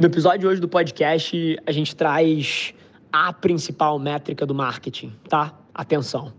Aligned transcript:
No 0.00 0.06
episódio 0.06 0.38
de 0.38 0.46
hoje 0.46 0.60
do 0.62 0.66
podcast, 0.66 1.58
a 1.66 1.70
gente 1.72 1.94
traz 1.94 2.72
a 3.12 3.34
principal 3.34 3.98
métrica 3.98 4.46
do 4.46 4.54
marketing, 4.54 5.12
tá? 5.28 5.52
Atenção. 5.74 6.32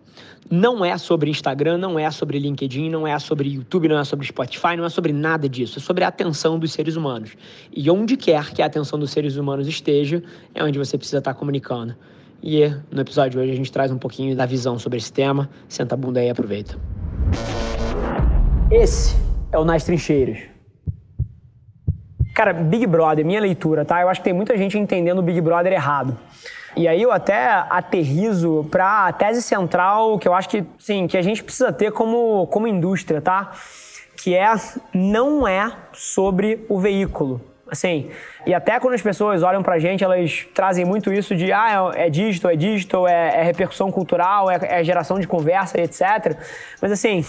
Não 0.49 0.83
é 0.83 0.97
sobre 0.97 1.29
Instagram, 1.29 1.77
não 1.77 1.99
é 1.99 2.09
sobre 2.09 2.39
LinkedIn, 2.39 2.89
não 2.89 3.05
é 3.05 3.19
sobre 3.19 3.49
YouTube, 3.49 3.87
não 3.87 3.99
é 3.99 4.03
sobre 4.03 4.25
Spotify, 4.25 4.75
não 4.75 4.83
é 4.83 4.89
sobre 4.89 5.13
nada 5.13 5.47
disso. 5.47 5.77
É 5.77 5.81
sobre 5.81 6.03
a 6.03 6.07
atenção 6.07 6.57
dos 6.57 6.73
seres 6.73 6.95
humanos. 6.95 7.37
E 7.71 7.87
onde 7.91 8.17
quer 8.17 8.51
que 8.51 8.63
a 8.63 8.65
atenção 8.65 8.97
dos 8.97 9.11
seres 9.11 9.35
humanos 9.35 9.67
esteja, 9.67 10.23
é 10.55 10.63
onde 10.63 10.79
você 10.79 10.97
precisa 10.97 11.19
estar 11.19 11.35
comunicando. 11.35 11.95
E 12.41 12.67
no 12.89 13.01
episódio 13.01 13.33
de 13.33 13.37
hoje 13.37 13.51
a 13.51 13.55
gente 13.55 13.71
traz 13.71 13.91
um 13.91 13.99
pouquinho 13.99 14.35
da 14.35 14.47
visão 14.47 14.79
sobre 14.79 14.97
esse 14.97 15.13
tema. 15.13 15.47
Senta 15.69 15.93
a 15.93 15.97
bunda 15.99 16.19
aí 16.19 16.25
e 16.25 16.29
aproveita. 16.31 16.79
Esse 18.71 19.15
é 19.51 19.59
o 19.59 19.63
Nas 19.63 19.83
Trincheiras. 19.83 20.60
Cara, 22.33 22.53
Big 22.53 22.87
Brother, 22.87 23.25
minha 23.25 23.41
leitura, 23.41 23.83
tá? 23.83 24.01
Eu 24.01 24.09
acho 24.09 24.21
que 24.21 24.23
tem 24.23 24.33
muita 24.33 24.57
gente 24.57 24.77
entendendo 24.77 25.19
o 25.19 25.21
Big 25.21 25.41
Brother 25.41 25.73
errado. 25.73 26.17
E 26.75 26.87
aí 26.87 27.01
eu 27.01 27.11
até 27.11 27.47
aterrizo 27.69 28.65
para 28.71 29.07
a 29.07 29.11
tese 29.11 29.41
central 29.41 30.17
que 30.17 30.27
eu 30.27 30.33
acho 30.33 30.47
que, 30.47 30.63
sim, 30.79 31.05
que 31.07 31.17
a 31.17 31.21
gente 31.21 31.43
precisa 31.43 31.73
ter 31.73 31.91
como, 31.91 32.47
como 32.47 32.67
indústria, 32.67 33.21
tá? 33.21 33.51
Que 34.15 34.35
é, 34.35 34.53
não 34.93 35.45
é 35.45 35.71
sobre 35.91 36.65
o 36.69 36.79
veículo. 36.79 37.41
Assim, 37.69 38.09
e 38.45 38.53
até 38.53 38.79
quando 38.79 38.95
as 38.95 39.01
pessoas 39.01 39.43
olham 39.43 39.63
pra 39.63 39.79
gente, 39.79 40.03
elas 40.03 40.45
trazem 40.53 40.83
muito 40.83 41.11
isso 41.11 41.33
de, 41.33 41.53
ah, 41.53 41.91
é 41.95 42.09
digital, 42.09 42.51
é 42.51 42.55
digital, 42.55 43.07
é, 43.07 43.39
é 43.39 43.43
repercussão 43.43 43.89
cultural, 43.89 44.51
é, 44.51 44.59
é 44.61 44.83
geração 44.83 45.19
de 45.19 45.27
conversa 45.27 45.79
etc. 45.79 46.37
Mas 46.81 46.91
assim, 46.91 47.25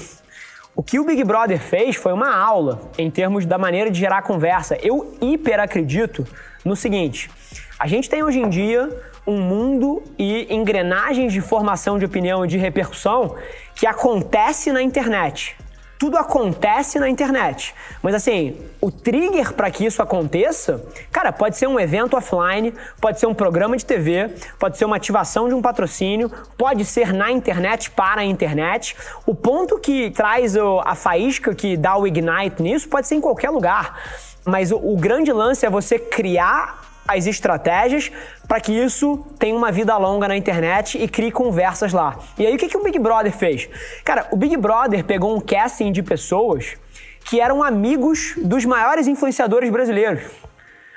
o 0.74 0.82
que 0.82 0.98
o 0.98 1.04
Big 1.04 1.22
Brother 1.24 1.60
fez 1.60 1.96
foi 1.96 2.12
uma 2.12 2.34
aula 2.34 2.90
em 2.96 3.10
termos 3.10 3.44
da 3.44 3.58
maneira 3.58 3.90
de 3.90 3.98
gerar 3.98 4.22
conversa. 4.22 4.76
Eu 4.82 5.14
hiper 5.20 5.60
acredito 5.60 6.26
no 6.64 6.74
seguinte: 6.74 7.30
a 7.78 7.86
gente 7.86 8.08
tem 8.08 8.22
hoje 8.22 8.40
em 8.40 8.48
dia 8.48 8.88
um 9.26 9.40
mundo 9.40 10.02
e 10.18 10.52
engrenagens 10.52 11.32
de 11.32 11.40
formação 11.40 11.98
de 11.98 12.04
opinião 12.04 12.44
e 12.44 12.48
de 12.48 12.56
repercussão 12.56 13.36
que 13.74 13.86
acontece 13.86 14.72
na 14.72 14.82
internet. 14.82 15.56
Tudo 16.02 16.16
acontece 16.16 16.98
na 16.98 17.08
internet. 17.08 17.72
Mas 18.02 18.16
assim, 18.16 18.56
o 18.80 18.90
trigger 18.90 19.52
para 19.52 19.70
que 19.70 19.86
isso 19.86 20.02
aconteça, 20.02 20.84
cara, 21.12 21.30
pode 21.30 21.56
ser 21.56 21.68
um 21.68 21.78
evento 21.78 22.16
offline, 22.16 22.74
pode 23.00 23.20
ser 23.20 23.26
um 23.26 23.34
programa 23.34 23.76
de 23.76 23.86
TV, 23.86 24.34
pode 24.58 24.76
ser 24.76 24.84
uma 24.84 24.96
ativação 24.96 25.48
de 25.48 25.54
um 25.54 25.62
patrocínio, 25.62 26.28
pode 26.58 26.84
ser 26.84 27.12
na 27.12 27.30
internet 27.30 27.88
para 27.92 28.22
a 28.22 28.24
internet. 28.24 28.96
O 29.24 29.32
ponto 29.32 29.78
que 29.78 30.10
traz 30.10 30.56
a 30.56 30.96
faísca 30.96 31.54
que 31.54 31.76
dá 31.76 31.96
o 31.96 32.04
ignite 32.04 32.60
nisso 32.60 32.88
pode 32.88 33.06
ser 33.06 33.14
em 33.14 33.20
qualquer 33.20 33.50
lugar. 33.50 34.02
Mas 34.44 34.72
o, 34.72 34.78
o 34.78 34.96
grande 34.96 35.32
lance 35.32 35.64
é 35.64 35.70
você 35.70 36.00
criar 36.00 36.82
as 37.06 37.26
estratégias 37.26 38.10
para 38.46 38.60
que 38.60 38.72
isso 38.72 39.24
tenha 39.38 39.56
uma 39.56 39.72
vida 39.72 39.96
longa 39.96 40.28
na 40.28 40.36
internet 40.36 41.02
e 41.02 41.08
crie 41.08 41.30
conversas 41.30 41.92
lá. 41.92 42.18
E 42.38 42.46
aí 42.46 42.54
o 42.54 42.58
que, 42.58 42.68
que 42.68 42.76
o 42.76 42.82
Big 42.82 42.98
Brother 42.98 43.32
fez? 43.32 43.68
Cara, 44.04 44.28
o 44.30 44.36
Big 44.36 44.56
Brother 44.56 45.04
pegou 45.04 45.36
um 45.36 45.40
casting 45.40 45.90
de 45.92 46.02
pessoas 46.02 46.76
que 47.24 47.40
eram 47.40 47.62
amigos 47.62 48.34
dos 48.36 48.64
maiores 48.64 49.06
influenciadores 49.06 49.70
brasileiros. 49.70 50.24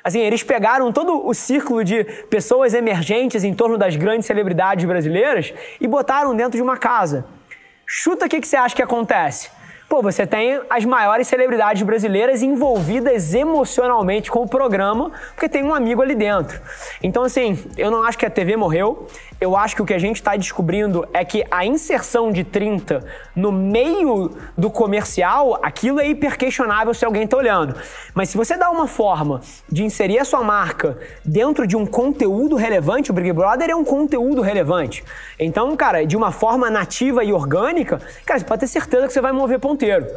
Assim, 0.04 0.20
eles 0.20 0.44
pegaram 0.44 0.92
todo 0.92 1.26
o 1.26 1.34
círculo 1.34 1.84
de 1.84 2.04
pessoas 2.30 2.76
emergentes 2.76 3.44
em 3.44 3.54
torno 3.54 3.78
das 3.78 3.96
grandes 3.96 4.28
celebridades 4.28 4.86
brasileiras 4.86 5.52
e 5.82 5.88
botaram 5.88 6.36
dentro 6.36 6.58
de 6.58 6.62
uma 6.62 6.78
casa. 6.78 7.26
Chuta 7.88 8.26
o 8.26 8.30
que, 8.30 8.40
que 8.40 8.48
você 8.48 8.56
acha 8.56 8.76
que 8.76 8.84
acontece? 8.84 9.50
Pô, 9.96 10.02
você 10.02 10.28
tem 10.28 10.60
as 10.70 10.84
maiores 10.84 11.26
celebridades 11.26 11.82
brasileiras 11.84 12.42
envolvidas 12.42 13.34
emocionalmente 13.34 14.30
com 14.30 14.42
o 14.42 14.46
programa, 14.46 15.10
porque 15.34 15.48
tem 15.48 15.64
um 15.64 15.74
amigo 15.74 16.02
ali 16.02 16.14
dentro. 16.14 16.60
Então, 17.02 17.24
assim, 17.24 17.58
eu 17.78 17.90
não 17.90 18.04
acho 18.04 18.18
que 18.18 18.26
a 18.26 18.30
TV 18.30 18.58
morreu. 18.58 19.08
Eu 19.40 19.58
acho 19.58 19.76
que 19.76 19.82
o 19.82 19.86
que 19.86 19.94
a 19.94 20.00
gente 20.00 20.16
está 20.16 20.36
descobrindo 20.36 21.06
é 21.14 21.26
que 21.26 21.44
a 21.52 21.66
inserção 21.66 22.32
de 22.32 22.44
30 22.44 23.06
no 23.36 23.52
meio 23.52 24.32
do 24.58 24.70
comercial, 24.70 25.60
aquilo 25.62 26.00
é 26.00 26.08
hiper 26.08 26.38
questionável 26.38 26.94
se 26.94 27.04
alguém 27.04 27.24
está 27.24 27.36
olhando. 27.36 27.76
Mas 28.14 28.30
se 28.30 28.38
você 28.38 28.56
dá 28.56 28.70
uma 28.70 28.88
forma 28.88 29.42
de 29.70 29.84
inserir 29.84 30.20
a 30.20 30.26
sua 30.26 30.42
marca 30.42 30.98
dentro 31.24 31.68
de 31.68 31.76
um 31.76 31.86
conteúdo 31.86 32.56
relevante, 32.56 33.12
o 33.12 33.14
Big 33.14 33.34
Brother 33.34 33.70
é 33.70 33.76
um 33.76 33.84
conteúdo 33.84 34.42
relevante. 34.42 35.04
Então, 35.38 35.76
cara, 35.76 36.06
de 36.06 36.16
uma 36.16 36.32
forma 36.32 36.70
nativa 36.70 37.24
e 37.24 37.34
orgânica, 37.34 38.00
cara, 38.26 38.40
você 38.40 38.46
pode 38.46 38.62
ter 38.62 38.68
certeza 38.68 39.06
que 39.08 39.14
você 39.14 39.22
vai 39.22 39.34
mover 39.34 39.60
ponteiro. 39.60 40.08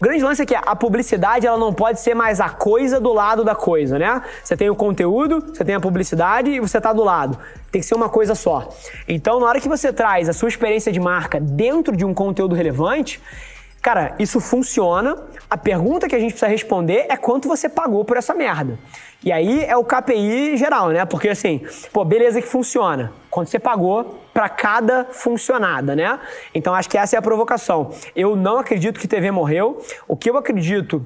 O 0.00 0.04
grande 0.04 0.24
lance 0.24 0.42
é 0.42 0.46
que 0.46 0.56
a 0.56 0.74
publicidade 0.74 1.46
ela 1.46 1.56
não 1.56 1.72
pode 1.72 2.00
ser 2.00 2.14
mais 2.14 2.40
a 2.40 2.48
coisa 2.48 3.00
do 3.00 3.12
lado 3.12 3.44
da 3.44 3.54
coisa, 3.54 3.96
né? 3.96 4.22
Você 4.42 4.56
tem 4.56 4.68
o 4.68 4.74
conteúdo, 4.74 5.40
você 5.40 5.64
tem 5.64 5.74
a 5.74 5.80
publicidade 5.80 6.50
e 6.50 6.58
você 6.58 6.78
está 6.78 6.92
do 6.92 7.04
lado. 7.04 7.38
Tem 7.70 7.80
que 7.80 7.86
ser 7.86 7.94
uma 7.94 8.08
coisa 8.08 8.34
só. 8.34 8.68
Então, 9.06 9.38
na 9.38 9.46
hora 9.46 9.60
que 9.60 9.68
você 9.68 9.92
traz 9.92 10.28
a 10.28 10.32
sua 10.32 10.48
experiência 10.48 10.90
de 10.90 10.98
marca 10.98 11.38
dentro 11.38 11.96
de 11.96 12.04
um 12.04 12.12
conteúdo 12.12 12.56
relevante, 12.56 13.22
Cara, 13.84 14.14
isso 14.18 14.40
funciona. 14.40 15.14
A 15.50 15.58
pergunta 15.58 16.08
que 16.08 16.14
a 16.14 16.18
gente 16.18 16.30
precisa 16.30 16.50
responder 16.50 17.04
é 17.06 17.18
quanto 17.18 17.46
você 17.46 17.68
pagou 17.68 18.02
por 18.02 18.16
essa 18.16 18.32
merda. 18.32 18.78
E 19.22 19.30
aí 19.30 19.62
é 19.62 19.76
o 19.76 19.84
KPI 19.84 20.56
geral, 20.56 20.88
né? 20.88 21.04
Porque 21.04 21.28
assim, 21.28 21.60
pô, 21.92 22.02
beleza 22.02 22.40
que 22.40 22.48
funciona. 22.48 23.12
Quanto 23.28 23.50
você 23.50 23.58
pagou 23.58 24.22
para 24.32 24.48
cada 24.48 25.04
funcionada, 25.10 25.94
né? 25.94 26.18
Então 26.54 26.74
acho 26.74 26.88
que 26.88 26.96
essa 26.96 27.14
é 27.14 27.18
a 27.18 27.22
provocação. 27.22 27.90
Eu 28.16 28.34
não 28.34 28.56
acredito 28.56 28.98
que 28.98 29.06
TV 29.06 29.30
morreu. 29.30 29.82
O 30.08 30.16
que 30.16 30.30
eu 30.30 30.38
acredito 30.38 31.04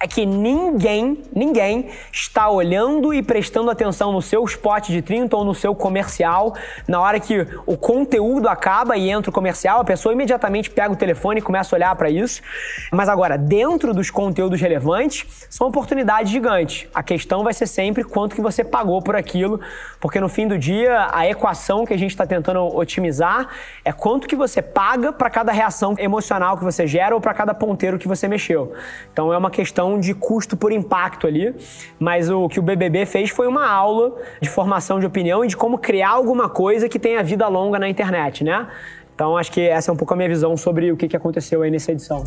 é 0.00 0.06
que 0.06 0.26
ninguém, 0.26 1.22
ninguém 1.34 1.88
está 2.12 2.50
olhando 2.50 3.14
e 3.14 3.22
prestando 3.22 3.70
atenção 3.70 4.12
no 4.12 4.20
seu 4.20 4.44
spot 4.44 4.88
de 4.88 5.00
30 5.00 5.36
ou 5.36 5.44
no 5.44 5.54
seu 5.54 5.74
comercial. 5.74 6.54
Na 6.86 7.00
hora 7.00 7.18
que 7.18 7.46
o 7.64 7.76
conteúdo 7.76 8.48
acaba 8.48 8.96
e 8.96 9.08
entra 9.08 9.30
o 9.30 9.32
comercial, 9.32 9.80
a 9.80 9.84
pessoa 9.84 10.12
imediatamente 10.12 10.68
pega 10.70 10.92
o 10.92 10.96
telefone 10.96 11.38
e 11.38 11.42
começa 11.42 11.74
a 11.74 11.76
olhar 11.76 11.96
para 11.96 12.10
isso. 12.10 12.42
Mas 12.92 13.08
agora, 13.08 13.38
dentro 13.38 13.94
dos 13.94 14.10
conteúdos 14.10 14.60
relevantes, 14.60 15.46
são 15.48 15.68
oportunidades 15.68 16.30
gigantes. 16.30 16.86
A 16.94 17.02
questão 17.02 17.42
vai 17.42 17.54
ser 17.54 17.66
sempre 17.66 18.04
quanto 18.04 18.34
que 18.34 18.42
você 18.42 18.62
pagou 18.62 19.00
por 19.00 19.16
aquilo, 19.16 19.60
porque 20.00 20.20
no 20.20 20.28
fim 20.28 20.46
do 20.46 20.58
dia, 20.58 21.08
a 21.12 21.26
equação 21.26 21.86
que 21.86 21.94
a 21.94 21.98
gente 21.98 22.10
está 22.10 22.26
tentando 22.26 22.64
otimizar 22.76 23.48
é 23.84 23.92
quanto 23.92 24.26
que 24.26 24.36
você 24.36 24.60
paga 24.60 25.12
para 25.12 25.30
cada 25.30 25.52
reação 25.52 25.94
emocional 25.98 26.58
que 26.58 26.64
você 26.64 26.86
gera 26.86 27.14
ou 27.14 27.20
para 27.20 27.32
cada 27.32 27.54
ponteiro 27.54 27.98
que 27.98 28.08
você 28.08 28.28
mexeu. 28.28 28.72
Então 29.12 29.32
é 29.32 29.38
uma 29.38 29.50
questão 29.50 29.83
de 30.00 30.14
custo 30.14 30.56
por 30.56 30.72
impacto 30.72 31.26
ali, 31.26 31.54
mas 31.98 32.30
o 32.30 32.48
que 32.48 32.58
o 32.58 32.62
BBB 32.62 33.06
fez 33.06 33.30
foi 33.30 33.46
uma 33.46 33.66
aula 33.66 34.16
de 34.40 34.48
formação 34.48 34.98
de 34.98 35.06
opinião 35.06 35.44
e 35.44 35.48
de 35.48 35.56
como 35.56 35.78
criar 35.78 36.10
alguma 36.10 36.48
coisa 36.48 36.88
que 36.88 36.98
tenha 36.98 37.22
vida 37.22 37.46
longa 37.48 37.78
na 37.78 37.88
internet, 37.88 38.42
né? 38.42 38.66
Então 39.14 39.36
acho 39.36 39.52
que 39.52 39.60
essa 39.60 39.90
é 39.90 39.94
um 39.94 39.96
pouco 39.96 40.12
a 40.12 40.16
minha 40.16 40.28
visão 40.28 40.56
sobre 40.56 40.90
o 40.90 40.96
que 40.96 41.16
aconteceu 41.16 41.62
aí 41.62 41.70
nessa 41.70 41.92
edição. 41.92 42.24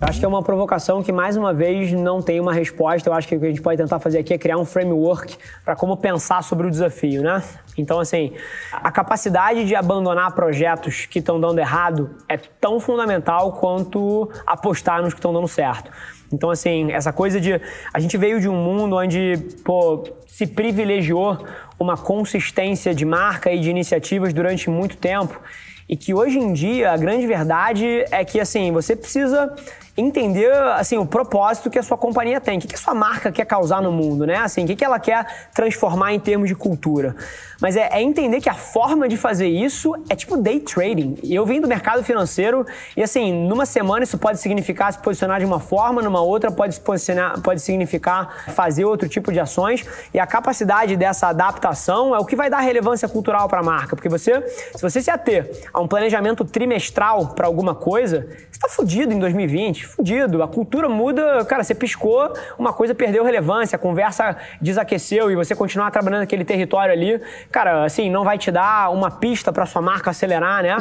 Acho 0.00 0.18
que 0.18 0.24
é 0.26 0.28
uma 0.28 0.42
provocação 0.42 1.02
que, 1.02 1.10
mais 1.10 1.38
uma 1.38 1.54
vez, 1.54 1.90
não 1.92 2.20
tem 2.20 2.38
uma 2.38 2.52
resposta. 2.52 3.08
Eu 3.08 3.14
acho 3.14 3.26
que 3.26 3.34
o 3.34 3.40
que 3.40 3.46
a 3.46 3.48
gente 3.48 3.62
pode 3.62 3.78
tentar 3.78 3.98
fazer 3.98 4.18
aqui 4.18 4.34
é 4.34 4.38
criar 4.38 4.58
um 4.58 4.64
framework 4.64 5.36
para 5.64 5.74
como 5.74 5.96
pensar 5.96 6.42
sobre 6.42 6.66
o 6.66 6.70
desafio, 6.70 7.22
né? 7.22 7.42
Então, 7.78 7.98
assim, 7.98 8.32
a 8.72 8.90
capacidade 8.90 9.64
de 9.64 9.74
abandonar 9.74 10.32
projetos 10.32 11.06
que 11.06 11.18
estão 11.18 11.40
dando 11.40 11.58
errado 11.60 12.10
é 12.28 12.36
tão 12.36 12.78
fundamental 12.78 13.52
quanto 13.52 14.30
apostar 14.46 15.02
nos 15.02 15.14
que 15.14 15.18
estão 15.18 15.32
dando 15.32 15.48
certo. 15.48 15.90
Então, 16.30 16.50
assim, 16.50 16.92
essa 16.92 17.12
coisa 17.12 17.40
de. 17.40 17.58
A 17.94 17.98
gente 17.98 18.18
veio 18.18 18.38
de 18.38 18.48
um 18.50 18.56
mundo 18.56 18.96
onde, 18.96 19.38
pô, 19.64 20.04
se 20.26 20.46
privilegiou 20.46 21.38
uma 21.80 21.96
consistência 21.96 22.94
de 22.94 23.06
marca 23.06 23.50
e 23.50 23.60
de 23.60 23.70
iniciativas 23.70 24.34
durante 24.34 24.68
muito 24.68 24.98
tempo. 24.98 25.40
E 25.88 25.96
que 25.96 26.12
hoje 26.12 26.38
em 26.38 26.52
dia 26.52 26.90
a 26.90 26.96
grande 26.96 27.26
verdade 27.26 28.04
é 28.10 28.24
que, 28.24 28.40
assim, 28.40 28.72
você 28.72 28.96
precisa 28.96 29.54
entender 29.96 30.52
assim 30.74 30.98
o 30.98 31.06
propósito 31.06 31.70
que 31.70 31.78
a 31.78 31.82
sua 31.82 31.96
companhia 31.96 32.40
tem, 32.40 32.58
o 32.58 32.60
que, 32.60 32.74
a 32.74 32.78
sua 32.78 32.94
marca 32.94 33.32
quer 33.32 33.46
causar 33.46 33.80
no 33.80 33.90
mundo, 33.90 34.26
né? 34.26 34.36
Assim, 34.36 34.64
o 34.64 34.66
que, 34.66 34.76
que 34.76 34.84
ela 34.84 35.00
quer 35.00 35.48
transformar 35.54 36.12
em 36.12 36.20
termos 36.20 36.48
de 36.48 36.54
cultura. 36.54 37.16
Mas 37.60 37.76
é, 37.76 37.88
é, 37.90 38.02
entender 38.02 38.40
que 38.40 38.50
a 38.50 38.54
forma 38.54 39.08
de 39.08 39.16
fazer 39.16 39.48
isso 39.48 39.94
é 40.10 40.14
tipo 40.14 40.36
day 40.36 40.60
trading. 40.60 41.18
Eu 41.24 41.46
vim 41.46 41.60
do 41.60 41.66
mercado 41.66 42.04
financeiro 42.04 42.66
e 42.94 43.02
assim, 43.02 43.32
numa 43.48 43.64
semana 43.64 44.04
isso 44.04 44.18
pode 44.18 44.38
significar 44.38 44.92
se 44.92 44.98
posicionar 44.98 45.40
de 45.40 45.46
uma 45.46 45.58
forma, 45.58 46.02
numa 46.02 46.20
outra 46.20 46.50
pode 46.50 46.74
se 46.74 46.80
posicionar, 46.80 47.40
pode 47.40 47.62
significar 47.62 48.44
fazer 48.48 48.84
outro 48.84 49.08
tipo 49.08 49.32
de 49.32 49.40
ações. 49.40 49.86
E 50.12 50.20
a 50.20 50.26
capacidade 50.26 50.94
dessa 50.96 51.28
adaptação 51.28 52.14
é 52.14 52.18
o 52.18 52.26
que 52.26 52.36
vai 52.36 52.50
dar 52.50 52.60
relevância 52.60 53.08
cultural 53.08 53.48
para 53.48 53.60
a 53.60 53.62
marca, 53.62 53.96
porque 53.96 54.08
você, 54.08 54.46
se 54.74 54.82
você 54.82 55.00
se 55.00 55.10
ater 55.10 55.50
a 55.72 55.80
um 55.80 55.88
planejamento 55.88 56.44
trimestral 56.44 57.28
para 57.28 57.46
alguma 57.46 57.74
coisa, 57.74 58.26
você 58.28 58.46
está 58.50 58.68
fudido 58.68 59.14
em 59.14 59.18
2020 59.18 59.85
fudido. 59.86 60.42
A 60.42 60.48
cultura 60.48 60.88
muda, 60.88 61.44
cara, 61.44 61.62
você 61.62 61.74
piscou, 61.74 62.32
uma 62.58 62.72
coisa 62.72 62.94
perdeu 62.94 63.24
relevância, 63.24 63.76
a 63.76 63.78
conversa 63.78 64.36
desaqueceu 64.60 65.30
e 65.30 65.36
você 65.36 65.54
continuar 65.54 65.90
trabalhando 65.90 66.20
naquele 66.20 66.44
território 66.44 66.92
ali, 66.92 67.20
cara, 67.50 67.84
assim, 67.84 68.10
não 68.10 68.24
vai 68.24 68.38
te 68.38 68.50
dar 68.50 68.90
uma 68.92 69.10
pista 69.10 69.52
para 69.52 69.66
sua 69.66 69.82
marca 69.82 70.10
acelerar, 70.10 70.62
né? 70.62 70.76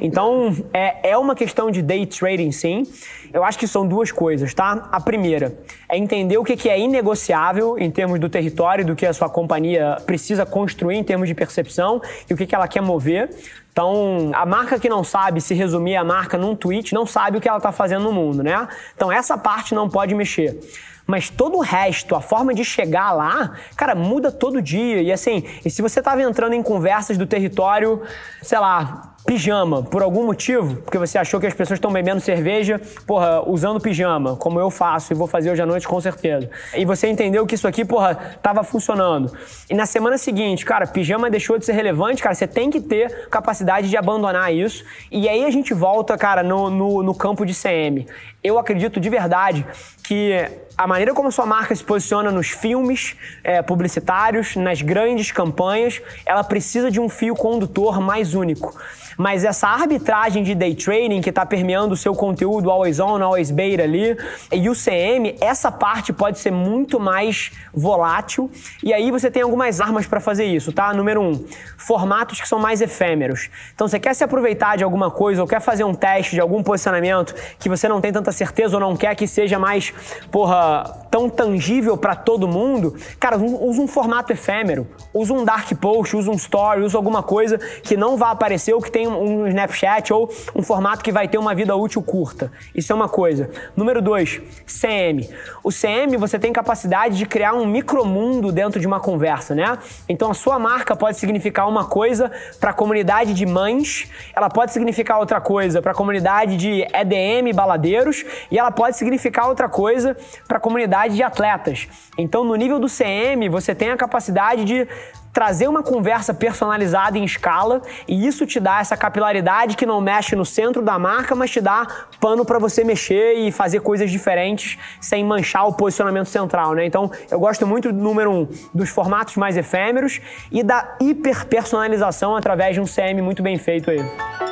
Então, 0.00 0.56
é, 0.72 1.10
é 1.10 1.16
uma 1.16 1.34
questão 1.34 1.70
de 1.70 1.82
day 1.82 2.06
trading, 2.06 2.52
sim. 2.52 2.86
Eu 3.32 3.44
acho 3.44 3.58
que 3.58 3.66
são 3.66 3.86
duas 3.86 4.10
coisas, 4.10 4.52
tá? 4.52 4.88
A 4.90 5.00
primeira 5.00 5.56
é 5.88 5.96
entender 5.96 6.38
o 6.38 6.44
que 6.44 6.68
é 6.68 6.78
inegociável 6.78 7.78
em 7.78 7.90
termos 7.90 8.18
do 8.18 8.28
território, 8.28 8.84
do 8.84 8.96
que 8.96 9.06
a 9.06 9.12
sua 9.12 9.28
companhia 9.28 9.96
precisa 10.04 10.44
construir 10.44 10.96
em 10.96 11.04
termos 11.04 11.28
de 11.28 11.34
percepção 11.34 12.00
e 12.28 12.34
o 12.34 12.36
que 12.36 12.54
ela 12.54 12.66
quer 12.66 12.80
mover. 12.80 13.30
Então, 13.72 14.30
a 14.34 14.44
marca 14.44 14.78
que 14.78 14.88
não 14.88 15.04
sabe 15.04 15.40
se 15.40 15.54
resumir 15.54 15.96
a 15.96 16.04
marca 16.04 16.36
num 16.36 16.56
tweet, 16.56 16.92
não 16.92 17.06
sabe 17.06 17.38
o 17.38 17.40
que 17.40 17.48
ela 17.48 17.58
está 17.58 17.70
fazendo 17.70 18.02
no 18.04 18.12
mundo, 18.12 18.42
né? 18.42 18.68
Então, 18.94 19.10
essa 19.12 19.38
parte 19.38 19.74
não 19.74 19.88
pode 19.88 20.14
mexer. 20.14 20.58
Mas 21.06 21.28
todo 21.28 21.56
o 21.56 21.60
resto, 21.60 22.14
a 22.14 22.20
forma 22.20 22.54
de 22.54 22.64
chegar 22.64 23.12
lá, 23.12 23.52
cara, 23.76 23.94
muda 23.94 24.30
todo 24.30 24.62
dia. 24.62 25.02
E 25.02 25.12
assim, 25.12 25.44
e 25.64 25.70
se 25.70 25.82
você 25.82 25.98
estava 25.98 26.22
entrando 26.22 26.52
em 26.52 26.62
conversas 26.62 27.18
do 27.18 27.26
território, 27.26 28.02
sei 28.42 28.58
lá, 28.58 29.16
pijama, 29.26 29.82
por 29.82 30.02
algum 30.02 30.24
motivo, 30.24 30.76
porque 30.76 30.98
você 30.98 31.18
achou 31.18 31.38
que 31.38 31.46
as 31.46 31.54
pessoas 31.54 31.76
estão 31.76 31.92
bebendo 31.92 32.20
cerveja, 32.20 32.80
porra, 33.06 33.48
usando 33.48 33.80
pijama, 33.80 34.36
como 34.36 34.58
eu 34.58 34.70
faço 34.70 35.12
e 35.12 35.16
vou 35.16 35.26
fazer 35.26 35.50
hoje 35.50 35.62
à 35.62 35.66
noite 35.66 35.86
com 35.86 36.00
certeza. 36.00 36.50
E 36.74 36.84
você 36.84 37.08
entendeu 37.08 37.46
que 37.46 37.54
isso 37.54 37.68
aqui, 37.68 37.84
porra, 37.84 38.14
tava 38.42 38.64
funcionando. 38.64 39.32
E 39.68 39.74
na 39.74 39.86
semana 39.86 40.18
seguinte, 40.18 40.64
cara, 40.64 40.86
pijama 40.86 41.30
deixou 41.30 41.58
de 41.58 41.64
ser 41.64 41.72
relevante, 41.72 42.22
cara, 42.22 42.34
você 42.34 42.46
tem 42.46 42.70
que 42.70 42.80
ter 42.80 43.28
capacidade 43.28 43.88
de 43.88 43.96
abandonar 43.96 44.52
isso. 44.52 44.84
E 45.10 45.28
aí 45.28 45.44
a 45.44 45.50
gente 45.50 45.72
volta, 45.74 46.16
cara, 46.16 46.42
no, 46.42 46.70
no, 46.70 47.02
no 47.02 47.14
campo 47.14 47.44
de 47.44 47.54
CM. 47.54 48.06
Eu 48.42 48.58
acredito 48.58 48.98
de 48.98 49.10
verdade 49.10 49.66
que 50.02 50.48
a 50.76 50.86
maneira 50.86 51.12
como 51.12 51.30
sua 51.30 51.44
marca 51.44 51.74
se 51.74 51.84
posiciona 51.84 52.30
nos 52.30 52.48
filmes 52.48 53.14
é, 53.44 53.60
publicitários, 53.60 54.56
nas 54.56 54.80
grandes 54.80 55.30
campanhas, 55.30 56.00
ela 56.24 56.42
precisa 56.42 56.90
de 56.90 56.98
um 56.98 57.06
fio 57.06 57.34
condutor 57.34 58.00
mais 58.00 58.34
único. 58.34 58.74
Mas 59.16 59.44
essa 59.44 59.68
arbitragem 59.68 60.42
de 60.42 60.54
day 60.54 60.74
trading 60.74 61.20
que 61.20 61.30
está 61.30 61.44
permeando 61.44 61.94
o 61.94 61.96
seu 61.96 62.14
conteúdo 62.14 62.70
always 62.70 63.00
on, 63.00 63.22
always 63.22 63.50
bait 63.50 63.80
ali, 63.80 64.16
e 64.52 64.68
o 64.68 64.74
CM, 64.74 65.36
essa 65.40 65.70
parte 65.70 66.12
pode 66.12 66.38
ser 66.38 66.50
muito 66.50 66.98
mais 66.98 67.50
volátil. 67.72 68.50
E 68.82 68.92
aí 68.92 69.10
você 69.10 69.30
tem 69.30 69.42
algumas 69.42 69.80
armas 69.80 70.06
para 70.06 70.20
fazer 70.20 70.44
isso, 70.44 70.72
tá? 70.72 70.92
Número 70.92 71.20
um, 71.20 71.44
formatos 71.76 72.40
que 72.40 72.48
são 72.48 72.58
mais 72.58 72.80
efêmeros. 72.80 73.48
Então 73.74 73.88
você 73.88 73.98
quer 73.98 74.14
se 74.14 74.24
aproveitar 74.24 74.76
de 74.76 74.84
alguma 74.84 75.10
coisa 75.10 75.42
ou 75.42 75.48
quer 75.48 75.60
fazer 75.60 75.84
um 75.84 75.94
teste 75.94 76.34
de 76.34 76.40
algum 76.40 76.62
posicionamento 76.62 77.34
que 77.58 77.68
você 77.68 77.88
não 77.88 78.00
tem 78.00 78.12
tanta 78.12 78.32
certeza 78.32 78.76
ou 78.76 78.80
não 78.80 78.96
quer 78.96 79.14
que 79.14 79.26
seja 79.26 79.58
mais, 79.58 79.92
porra, 80.30 81.06
tão 81.10 81.28
tangível 81.28 81.96
para 81.96 82.14
todo 82.14 82.46
mundo, 82.46 82.96
cara, 83.18 83.36
usa 83.36 83.80
um 83.80 83.88
formato 83.88 84.32
efêmero. 84.32 84.86
Usa 85.12 85.32
um 85.32 85.44
dark 85.44 85.72
post, 85.80 86.16
usa 86.16 86.30
um 86.30 86.34
story, 86.34 86.82
usa 86.82 86.96
alguma 86.96 87.22
coisa 87.22 87.58
que 87.58 87.96
não 87.96 88.16
vai 88.16 88.30
aparecer 88.30 88.72
ou 88.74 88.80
que 88.80 88.90
tem 88.90 88.99
um 89.06 89.46
Snapchat 89.46 90.12
ou 90.12 90.30
um 90.54 90.62
formato 90.62 91.02
que 91.02 91.12
vai 91.12 91.28
ter 91.28 91.38
uma 91.38 91.54
vida 91.54 91.74
útil 91.76 92.02
curta. 92.02 92.50
Isso 92.74 92.92
é 92.92 92.94
uma 92.94 93.08
coisa. 93.08 93.50
Número 93.76 94.00
dois, 94.00 94.40
CM. 94.66 95.28
O 95.62 95.70
CM 95.70 96.16
você 96.16 96.38
tem 96.38 96.52
capacidade 96.52 97.16
de 97.16 97.26
criar 97.26 97.54
um 97.54 97.66
micromundo 97.66 98.52
dentro 98.52 98.80
de 98.80 98.86
uma 98.86 99.00
conversa, 99.00 99.54
né? 99.54 99.78
Então 100.08 100.30
a 100.30 100.34
sua 100.34 100.58
marca 100.58 100.94
pode 100.96 101.18
significar 101.18 101.68
uma 101.68 101.84
coisa 101.84 102.30
para 102.58 102.70
a 102.70 102.74
comunidade 102.74 103.34
de 103.34 103.46
mães, 103.46 104.10
ela 104.34 104.48
pode 104.48 104.72
significar 104.72 105.18
outra 105.18 105.40
coisa 105.40 105.82
para 105.82 105.92
a 105.92 105.94
comunidade 105.94 106.56
de 106.56 106.82
EDM 106.94 107.54
baladeiros 107.54 108.24
e 108.50 108.58
ela 108.58 108.70
pode 108.70 108.96
significar 108.96 109.48
outra 109.48 109.68
coisa 109.68 110.16
para 110.46 110.58
a 110.58 110.60
comunidade 110.60 111.14
de 111.14 111.22
atletas. 111.22 111.88
Então 112.16 112.44
no 112.44 112.54
nível 112.54 112.78
do 112.78 112.86
CM 112.86 113.48
você 113.48 113.74
tem 113.74 113.90
a 113.90 113.96
capacidade 113.96 114.64
de 114.64 114.86
trazer 115.32 115.68
uma 115.68 115.82
conversa 115.82 116.34
personalizada 116.34 117.18
em 117.18 117.24
escala 117.24 117.82
e 118.06 118.26
isso 118.26 118.46
te 118.46 118.58
dá 118.58 118.80
essa 118.80 118.96
capilaridade 118.96 119.76
que 119.76 119.86
não 119.86 120.00
mexe 120.00 120.34
no 120.34 120.44
centro 120.44 120.82
da 120.82 120.98
marca, 120.98 121.34
mas 121.34 121.50
te 121.50 121.60
dá 121.60 121.86
pano 122.20 122.44
para 122.44 122.58
você 122.58 122.84
mexer 122.84 123.34
e 123.34 123.52
fazer 123.52 123.80
coisas 123.80 124.10
diferentes 124.10 124.78
sem 125.00 125.24
manchar 125.24 125.66
o 125.66 125.72
posicionamento 125.72 126.28
central, 126.28 126.74
né? 126.74 126.84
Então, 126.84 127.10
eu 127.30 127.38
gosto 127.38 127.66
muito 127.66 127.92
número 127.92 128.30
um 128.30 128.48
dos 128.74 128.90
formatos 128.90 129.36
mais 129.36 129.56
efêmeros 129.56 130.20
e 130.50 130.62
da 130.62 130.96
hiperpersonalização 131.00 132.36
através 132.36 132.74
de 132.74 132.80
um 132.80 132.84
CM 132.84 133.22
muito 133.22 133.42
bem 133.42 133.58
feito 133.58 133.90
aí. 133.90 134.49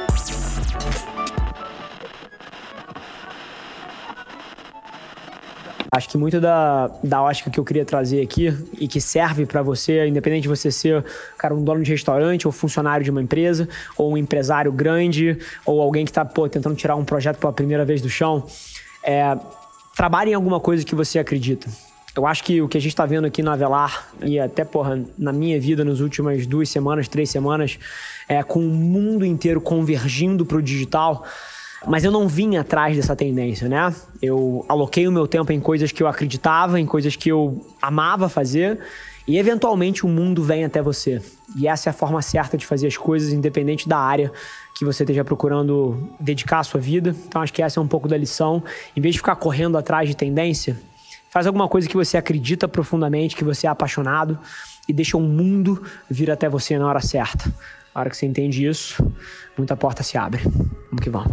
Acho 5.90 6.08
que 6.08 6.18
muito 6.18 6.38
da, 6.38 6.90
da 7.02 7.22
ótica 7.22 7.50
que 7.50 7.58
eu 7.58 7.64
queria 7.64 7.84
trazer 7.84 8.20
aqui 8.20 8.54
e 8.78 8.86
que 8.86 9.00
serve 9.00 9.46
para 9.46 9.62
você, 9.62 10.06
independente 10.06 10.42
de 10.42 10.48
você 10.48 10.70
ser, 10.70 11.02
cara, 11.38 11.54
um 11.54 11.64
dono 11.64 11.82
de 11.82 11.90
restaurante 11.90 12.46
ou 12.46 12.52
funcionário 12.52 13.02
de 13.02 13.10
uma 13.10 13.22
empresa, 13.22 13.66
ou 13.96 14.12
um 14.12 14.16
empresário 14.16 14.70
grande, 14.70 15.38
ou 15.64 15.80
alguém 15.80 16.04
que 16.04 16.10
está 16.10 16.24
tentando 16.24 16.76
tirar 16.76 16.94
um 16.94 17.04
projeto 17.04 17.38
pela 17.38 17.52
primeira 17.52 17.86
vez 17.86 18.02
do 18.02 18.08
chão, 18.10 18.46
é, 19.02 19.36
trabalhe 19.96 20.32
em 20.32 20.34
alguma 20.34 20.60
coisa 20.60 20.84
que 20.84 20.94
você 20.94 21.18
acredita. 21.18 21.68
Eu 22.14 22.26
acho 22.26 22.44
que 22.44 22.60
o 22.60 22.68
que 22.68 22.76
a 22.76 22.80
gente 22.80 22.90
está 22.90 23.06
vendo 23.06 23.26
aqui 23.26 23.42
na 23.42 23.54
Avelar, 23.54 24.08
e 24.22 24.38
até, 24.38 24.64
porra, 24.64 25.00
na 25.16 25.32
minha 25.32 25.58
vida, 25.58 25.84
nas 25.84 26.00
últimas 26.00 26.46
duas 26.46 26.68
semanas, 26.68 27.08
três 27.08 27.30
semanas, 27.30 27.78
é, 28.28 28.42
com 28.42 28.60
o 28.60 28.70
mundo 28.70 29.24
inteiro 29.24 29.60
convergindo 29.60 30.44
para 30.44 30.58
o 30.58 30.62
digital, 30.62 31.24
mas 31.86 32.04
eu 32.04 32.10
não 32.10 32.26
vim 32.26 32.56
atrás 32.56 32.96
dessa 32.96 33.14
tendência, 33.14 33.68
né? 33.68 33.94
Eu 34.20 34.64
aloquei 34.68 35.06
o 35.06 35.12
meu 35.12 35.26
tempo 35.26 35.52
em 35.52 35.60
coisas 35.60 35.92
que 35.92 36.02
eu 36.02 36.08
acreditava, 36.08 36.80
em 36.80 36.86
coisas 36.86 37.14
que 37.14 37.28
eu 37.28 37.64
amava 37.80 38.28
fazer, 38.28 38.78
e 39.26 39.38
eventualmente 39.38 40.04
o 40.04 40.08
mundo 40.08 40.42
vem 40.42 40.64
até 40.64 40.80
você. 40.80 41.22
E 41.56 41.68
essa 41.68 41.88
é 41.88 41.90
a 41.90 41.94
forma 41.94 42.20
certa 42.22 42.56
de 42.56 42.66
fazer 42.66 42.86
as 42.86 42.96
coisas, 42.96 43.32
independente 43.32 43.88
da 43.88 43.98
área 43.98 44.32
que 44.74 44.84
você 44.84 45.02
esteja 45.02 45.24
procurando 45.24 46.08
dedicar 46.18 46.60
a 46.60 46.64
sua 46.64 46.80
vida. 46.80 47.14
Então 47.26 47.42
acho 47.42 47.52
que 47.52 47.62
essa 47.62 47.78
é 47.78 47.82
um 47.82 47.88
pouco 47.88 48.08
da 48.08 48.16
lição. 48.16 48.62
Em 48.96 49.00
vez 49.00 49.14
de 49.14 49.18
ficar 49.18 49.36
correndo 49.36 49.76
atrás 49.76 50.08
de 50.08 50.16
tendência, 50.16 50.78
faz 51.30 51.46
alguma 51.46 51.68
coisa 51.68 51.88
que 51.88 51.96
você 51.96 52.16
acredita 52.16 52.66
profundamente, 52.66 53.36
que 53.36 53.44
você 53.44 53.66
é 53.66 53.70
apaixonado 53.70 54.38
e 54.88 54.92
deixa 54.92 55.16
o 55.16 55.20
mundo 55.20 55.82
vir 56.08 56.30
até 56.30 56.48
você 56.48 56.78
na 56.78 56.86
hora 56.86 57.00
certa. 57.00 57.52
Hora 57.98 58.10
que 58.10 58.16
você 58.16 58.26
entende 58.26 58.64
isso, 58.64 59.04
muita 59.56 59.76
porta 59.76 60.04
se 60.04 60.16
abre. 60.16 60.42
Vamos 60.44 61.02
que 61.02 61.10
vamos. 61.10 61.32